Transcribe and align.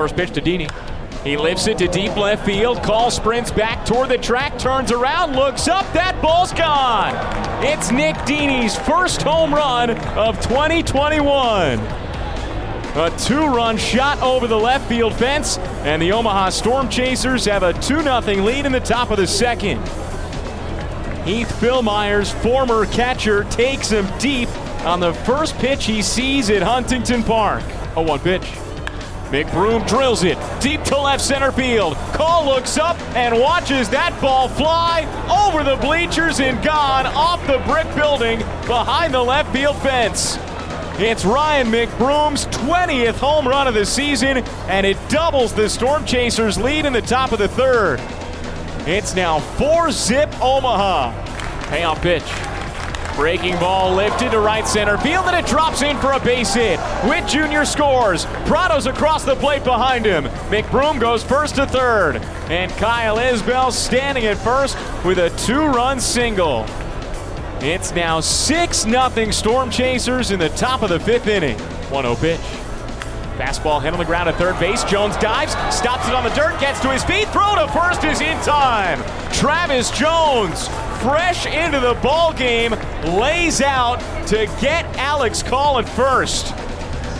First 0.00 0.16
pitch 0.16 0.30
to 0.30 0.40
Dini. 0.40 0.66
He 1.24 1.36
lifts 1.36 1.66
it 1.66 1.76
to 1.76 1.86
deep 1.86 2.16
left 2.16 2.46
field. 2.46 2.82
Call 2.82 3.10
sprints 3.10 3.50
back 3.50 3.84
toward 3.84 4.08
the 4.08 4.16
track, 4.16 4.58
turns 4.58 4.90
around, 4.90 5.36
looks 5.36 5.68
up. 5.68 5.84
That 5.92 6.22
ball's 6.22 6.54
gone. 6.54 7.12
It's 7.62 7.90
Nick 7.90 8.16
Dini's 8.24 8.74
first 8.74 9.20
home 9.20 9.52
run 9.52 9.90
of 9.90 10.40
2021. 10.40 11.78
A 11.80 13.14
two 13.18 13.44
run 13.44 13.76
shot 13.76 14.22
over 14.22 14.46
the 14.46 14.56
left 14.56 14.88
field 14.88 15.14
fence, 15.16 15.58
and 15.84 16.00
the 16.00 16.12
Omaha 16.12 16.48
Storm 16.48 16.88
Chasers 16.88 17.44
have 17.44 17.62
a 17.62 17.74
2 17.74 18.00
0 18.00 18.20
lead 18.42 18.64
in 18.64 18.72
the 18.72 18.80
top 18.80 19.10
of 19.10 19.18
the 19.18 19.26
second. 19.26 19.86
Heath 21.26 21.52
Fillmyers, 21.60 22.32
former 22.42 22.86
catcher, 22.86 23.44
takes 23.50 23.90
him 23.90 24.08
deep 24.18 24.48
on 24.86 24.98
the 24.98 25.12
first 25.12 25.58
pitch 25.58 25.84
he 25.84 26.00
sees 26.00 26.48
at 26.48 26.62
Huntington 26.62 27.22
Park. 27.22 27.62
A 27.96 28.02
1 28.02 28.18
pitch. 28.20 28.50
McBroom 29.30 29.86
drills 29.86 30.24
it 30.24 30.36
deep 30.60 30.82
to 30.82 30.98
left 30.98 31.22
center 31.22 31.52
field. 31.52 31.94
Call 32.14 32.44
looks 32.44 32.76
up 32.76 33.00
and 33.14 33.38
watches 33.38 33.88
that 33.90 34.20
ball 34.20 34.48
fly 34.48 35.06
over 35.46 35.62
the 35.62 35.76
bleachers 35.76 36.40
and 36.40 36.60
gone 36.64 37.06
off 37.06 37.40
the 37.46 37.58
brick 37.58 37.86
building 37.94 38.40
behind 38.66 39.14
the 39.14 39.22
left 39.22 39.52
field 39.52 39.76
fence. 39.82 40.36
It's 40.98 41.24
Ryan 41.24 41.68
McBroom's 41.68 42.46
20th 42.46 43.18
home 43.18 43.46
run 43.46 43.68
of 43.68 43.74
the 43.74 43.86
season, 43.86 44.38
and 44.68 44.84
it 44.84 44.96
doubles 45.08 45.54
the 45.54 45.68
Storm 45.68 46.04
Chasers' 46.04 46.58
lead 46.58 46.84
in 46.84 46.92
the 46.92 47.00
top 47.00 47.30
of 47.30 47.38
the 47.38 47.48
third. 47.48 48.00
It's 48.88 49.14
now 49.14 49.38
4 49.38 49.92
zip 49.92 50.28
Omaha. 50.42 51.12
Payoff 51.68 52.02
pitch. 52.02 52.59
Breaking 53.20 53.58
ball 53.58 53.94
lifted 53.94 54.30
to 54.30 54.40
right 54.40 54.66
center 54.66 54.96
field, 54.96 55.26
and 55.26 55.36
it 55.36 55.46
drops 55.46 55.82
in 55.82 55.98
for 55.98 56.12
a 56.12 56.20
base 56.20 56.54
hit. 56.54 56.80
Witt 57.04 57.26
Jr. 57.28 57.64
scores. 57.64 58.24
Pratto's 58.46 58.86
across 58.86 59.26
the 59.26 59.36
plate 59.36 59.62
behind 59.62 60.06
him. 60.06 60.24
McBroom 60.48 60.98
goes 60.98 61.22
first 61.22 61.56
to 61.56 61.66
third. 61.66 62.16
And 62.48 62.72
Kyle 62.72 63.18
Isbell 63.18 63.72
standing 63.72 64.24
at 64.24 64.38
first 64.38 64.74
with 65.04 65.18
a 65.18 65.28
two 65.36 65.66
run 65.66 66.00
single. 66.00 66.64
It's 67.60 67.94
now 67.94 68.20
6 68.20 68.78
0 68.84 69.30
Storm 69.32 69.70
Chasers 69.70 70.30
in 70.30 70.38
the 70.38 70.48
top 70.48 70.80
of 70.80 70.88
the 70.88 70.98
fifth 70.98 71.26
inning. 71.26 71.58
1 71.58 72.02
0 72.02 72.14
pitch. 72.14 72.40
Fastball 73.36 73.82
hit 73.82 73.92
on 73.92 73.98
the 73.98 74.04
ground 74.06 74.30
at 74.30 74.36
third 74.36 74.58
base. 74.58 74.82
Jones 74.84 75.14
dives, 75.18 75.52
stops 75.76 76.08
it 76.08 76.14
on 76.14 76.24
the 76.24 76.30
dirt, 76.30 76.58
gets 76.58 76.80
to 76.80 76.88
his 76.88 77.04
feet. 77.04 77.28
Throw 77.28 77.54
to 77.56 77.70
first 77.70 78.02
is 78.02 78.22
in 78.22 78.38
time. 78.38 78.98
Travis 79.30 79.90
Jones, 79.90 80.68
fresh 81.00 81.46
into 81.46 81.80
the 81.80 81.94
ball 82.02 82.32
game, 82.32 82.72
lays 83.04 83.60
out 83.60 83.98
to 84.26 84.46
get 84.60 84.84
Alex 84.96 85.42
Call 85.42 85.78
at 85.78 85.88
first. 85.88 86.54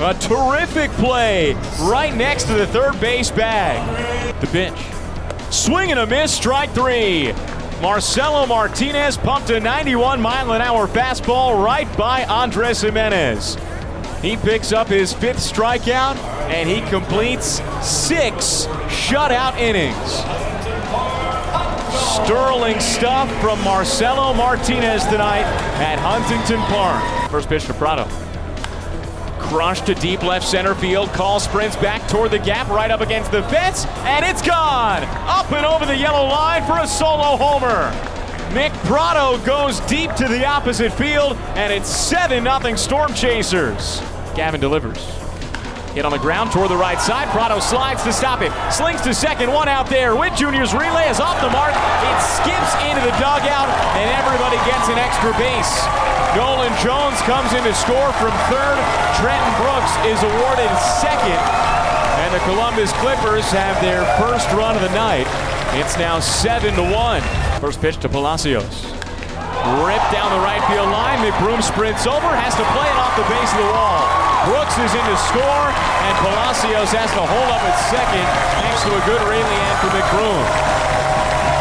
A 0.00 0.14
terrific 0.20 0.90
play 0.92 1.54
right 1.80 2.14
next 2.14 2.44
to 2.44 2.54
the 2.54 2.66
third 2.66 3.00
base 3.00 3.30
bag. 3.30 4.40
The 4.40 4.46
bench. 4.48 4.78
Swing 5.52 5.90
and 5.90 6.00
a 6.00 6.06
miss, 6.06 6.34
strike 6.34 6.70
three. 6.70 7.32
Marcelo 7.80 8.46
Martinez 8.46 9.16
pumped 9.16 9.50
a 9.50 9.58
91 9.58 10.20
mile 10.20 10.52
an 10.52 10.62
hour 10.62 10.86
fastball 10.86 11.64
right 11.64 11.88
by 11.96 12.24
Andres 12.24 12.80
Jimenez. 12.80 13.56
He 14.20 14.36
picks 14.36 14.72
up 14.72 14.86
his 14.86 15.12
fifth 15.12 15.38
strikeout 15.38 16.16
and 16.48 16.68
he 16.68 16.80
completes 16.90 17.60
six 17.84 18.66
shutout 18.88 19.58
innings. 19.58 20.51
Sterling 22.12 22.78
stuff 22.78 23.30
from 23.40 23.58
Marcelo 23.64 24.34
Martinez 24.34 25.02
tonight 25.06 25.44
at 25.80 25.98
Huntington 25.98 26.60
Park. 26.66 27.30
First 27.30 27.48
pitch 27.48 27.64
to 27.64 27.72
Pratto. 27.72 28.04
Crushed 29.38 29.86
to 29.86 29.94
deep 29.94 30.22
left 30.22 30.46
center 30.46 30.74
field. 30.74 31.08
Call 31.14 31.40
sprints 31.40 31.74
back 31.76 32.06
toward 32.08 32.30
the 32.30 32.38
gap, 32.38 32.68
right 32.68 32.90
up 32.90 33.00
against 33.00 33.32
the 33.32 33.42
fence, 33.44 33.86
and 34.04 34.26
it's 34.26 34.42
gone! 34.42 35.04
Up 35.26 35.50
and 35.52 35.64
over 35.64 35.86
the 35.86 35.96
yellow 35.96 36.28
line 36.28 36.62
for 36.64 36.78
a 36.80 36.86
solo 36.86 37.38
homer. 37.38 37.90
Nick 38.52 38.72
Pratto 38.84 39.38
goes 39.46 39.80
deep 39.80 40.12
to 40.16 40.28
the 40.28 40.46
opposite 40.46 40.92
field, 40.92 41.38
and 41.56 41.72
it's 41.72 41.88
7 41.88 42.44
0 42.44 42.76
Storm 42.76 43.14
Chasers. 43.14 44.02
Gavin 44.34 44.60
delivers. 44.60 45.21
Hit 45.92 46.08
on 46.08 46.12
the 46.12 46.24
ground 46.24 46.48
toward 46.52 46.72
the 46.72 46.76
right 46.76 46.96
side. 46.96 47.28
Pratto 47.28 47.60
slides 47.60 48.02
to 48.04 48.12
stop 48.16 48.40
it. 48.40 48.48
Slings 48.72 49.02
to 49.02 49.12
second. 49.12 49.52
One 49.52 49.68
out 49.68 49.92
there. 49.92 50.16
Witt 50.16 50.32
Jr.'s 50.32 50.72
relay 50.72 51.12
is 51.12 51.20
off 51.20 51.36
the 51.44 51.52
mark. 51.52 51.76
It 51.76 52.18
skips 52.40 52.72
into 52.88 53.04
the 53.04 53.12
dugout, 53.20 53.68
and 54.00 54.08
everybody 54.16 54.56
gets 54.64 54.88
an 54.88 54.96
extra 54.96 55.36
base. 55.36 55.68
Nolan 56.32 56.72
Jones 56.80 57.20
comes 57.28 57.52
in 57.52 57.60
to 57.68 57.74
score 57.76 58.08
from 58.16 58.32
third. 58.48 58.80
Trenton 59.20 59.52
Brooks 59.60 59.92
is 60.08 60.16
awarded 60.24 60.72
second. 60.96 61.36
And 62.24 62.32
the 62.32 62.40
Columbus 62.48 62.88
Clippers 63.04 63.44
have 63.52 63.76
their 63.84 64.00
first 64.16 64.48
run 64.56 64.74
of 64.76 64.80
the 64.80 64.94
night. 64.96 65.28
It's 65.76 65.98
now 65.98 66.20
7 66.20 66.72
to 66.74 66.82
1. 66.88 67.20
First 67.60 67.82
pitch 67.82 67.98
to 67.98 68.08
Palacios. 68.08 69.01
Ripped 69.62 70.10
down 70.10 70.34
the 70.34 70.42
right 70.42 70.62
field 70.66 70.90
line. 70.90 71.22
McBroom 71.22 71.62
sprints 71.62 72.02
over, 72.02 72.34
has 72.34 72.50
to 72.58 72.66
play 72.74 72.88
it 72.90 72.98
off 72.98 73.14
the 73.14 73.22
base 73.30 73.50
of 73.54 73.62
the 73.62 73.70
wall. 73.70 74.02
Brooks 74.50 74.74
is 74.74 74.90
in 74.90 75.04
to 75.06 75.18
score, 75.30 75.66
and 75.70 76.14
Palacios 76.18 76.90
has 76.90 77.06
to 77.14 77.22
hold 77.22 77.48
up 77.54 77.62
at 77.62 77.76
second 77.86 78.26
thanks 78.58 78.82
to 78.82 78.90
a 78.90 79.02
good 79.06 79.22
rally 79.22 79.62
for 79.78 79.86
McBroom. 79.94 80.42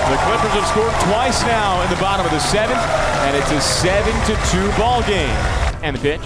The 0.10 0.18
Clippers 0.26 0.50
have 0.58 0.66
scored 0.74 0.98
twice 1.14 1.46
now 1.46 1.78
in 1.86 1.90
the 1.94 2.02
bottom 2.02 2.26
of 2.26 2.34
the 2.34 2.42
seventh, 2.42 2.82
and 3.30 3.38
it's 3.38 3.54
a 3.54 3.62
7 3.62 4.10
to 4.28 4.34
2 4.50 4.66
ball 4.82 5.06
game. 5.06 5.38
And 5.86 5.96
the 5.96 6.02
pitch. 6.02 6.26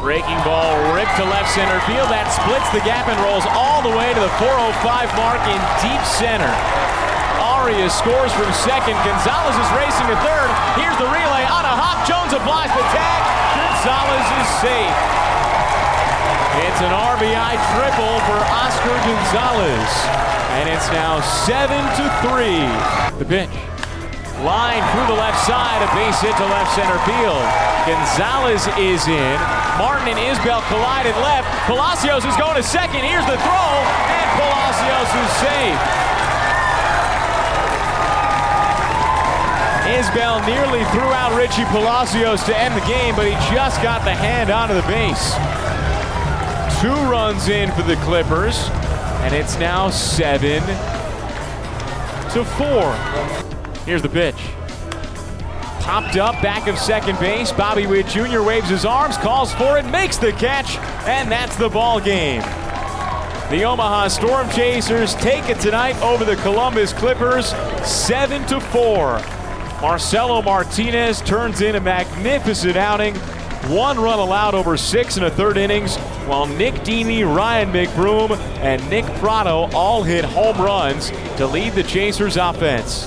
Breaking 0.00 0.40
ball 0.48 0.80
ripped 0.96 1.12
to 1.20 1.28
left 1.28 1.52
center 1.52 1.76
field. 1.84 2.08
That 2.08 2.32
splits 2.32 2.72
the 2.72 2.80
gap 2.88 3.04
and 3.04 3.20
rolls 3.20 3.44
all 3.52 3.84
the 3.84 3.92
way 3.92 4.16
to 4.16 4.20
the 4.24 4.32
405 4.40 5.12
mark 5.12 5.44
in 5.44 5.60
deep 5.84 6.00
center. 6.08 6.48
Arias 7.40 7.96
scores 7.96 8.32
from 8.36 8.52
second. 8.52 8.94
Gonzalez 9.00 9.56
is 9.56 9.70
racing 9.72 10.06
to 10.12 10.16
third. 10.20 10.48
Here's 10.76 10.96
the 11.00 11.08
relay 11.08 11.44
on 11.48 11.64
a 11.64 11.74
hop. 11.74 12.04
Jones 12.04 12.36
applies 12.36 12.68
the 12.76 12.84
tag. 12.92 13.20
Gonzalez 13.56 14.28
is 14.36 14.48
safe. 14.60 14.96
It's 16.68 16.80
an 16.84 16.92
RBI 16.92 17.52
triple 17.72 18.16
for 18.28 18.38
Oscar 18.52 18.96
Gonzalez. 19.08 19.90
And 20.60 20.68
it's 20.68 20.88
now 20.92 21.20
7 21.46 21.72
to 21.72 22.04
3. 22.20 23.16
The 23.16 23.24
pitch. 23.24 23.54
Line 24.44 24.80
through 24.92 25.08
the 25.08 25.20
left 25.20 25.36
side, 25.44 25.84
a 25.84 25.88
base 25.92 26.16
hit 26.20 26.32
to 26.36 26.46
left 26.48 26.72
center 26.72 26.96
field. 27.04 27.44
Gonzalez 27.84 28.68
is 28.76 29.04
in. 29.08 29.36
Martin 29.76 30.12
and 30.12 30.20
Isbell 30.20 30.60
collide 30.68 31.08
at 31.08 31.16
left. 31.20 31.48
Palacios 31.64 32.24
is 32.24 32.36
going 32.36 32.56
to 32.56 32.64
second. 32.64 33.04
Here's 33.04 33.24
the 33.24 33.36
throw, 33.36 33.72
and 34.12 34.26
Palacios 34.36 35.10
is 35.12 35.30
safe. 35.44 35.80
Isbell 40.00 40.46
nearly 40.46 40.82
threw 40.92 41.12
out 41.12 41.36
Richie 41.36 41.66
Palacios 41.66 42.42
to 42.44 42.58
end 42.58 42.74
the 42.74 42.86
game, 42.86 43.14
but 43.14 43.26
he 43.26 43.32
just 43.54 43.82
got 43.82 44.02
the 44.02 44.14
hand 44.14 44.48
onto 44.48 44.72
the 44.72 44.80
base. 44.82 45.34
Two 46.80 46.94
runs 47.10 47.48
in 47.48 47.70
for 47.72 47.82
the 47.82 47.96
Clippers, 47.96 48.70
and 49.20 49.34
it's 49.34 49.58
now 49.58 49.90
seven 49.90 50.62
to 52.32 52.46
four. 52.56 52.94
Here's 53.84 54.00
the 54.00 54.08
pitch. 54.08 54.36
Popped 55.82 56.16
up 56.16 56.40
back 56.40 56.66
of 56.66 56.78
second 56.78 57.18
base. 57.18 57.52
Bobby 57.52 57.86
Witt 57.86 58.06
Jr. 58.06 58.40
waves 58.40 58.70
his 58.70 58.86
arms, 58.86 59.18
calls 59.18 59.52
for 59.52 59.76
it, 59.76 59.84
makes 59.84 60.16
the 60.16 60.32
catch, 60.32 60.78
and 61.06 61.30
that's 61.30 61.56
the 61.56 61.68
ball 61.68 62.00
game. 62.00 62.40
The 63.50 63.64
Omaha 63.64 64.08
Storm 64.08 64.48
Chasers 64.48 65.14
take 65.16 65.50
it 65.50 65.60
tonight 65.60 66.00
over 66.00 66.24
the 66.24 66.36
Columbus 66.36 66.94
Clippers, 66.94 67.48
seven 67.84 68.46
to 68.46 68.60
four. 68.60 69.20
Marcelo 69.80 70.42
Martinez 70.42 71.22
turns 71.22 71.62
in 71.62 71.74
a 71.74 71.80
magnificent 71.80 72.76
outing. 72.76 73.14
One 73.70 73.98
run 73.98 74.18
allowed 74.18 74.54
over 74.54 74.76
six 74.76 75.16
and 75.16 75.24
a 75.24 75.30
third 75.30 75.56
innings, 75.56 75.96
while 76.26 76.46
Nick 76.46 76.74
Dini, 76.76 77.24
Ryan 77.24 77.72
McBroom, 77.72 78.36
and 78.60 78.86
Nick 78.90 79.06
Pratto 79.16 79.70
all 79.74 80.02
hit 80.02 80.24
home 80.24 80.58
runs 80.58 81.10
to 81.38 81.46
lead 81.46 81.72
the 81.72 81.82
Chasers 81.82 82.36
offense. 82.36 83.06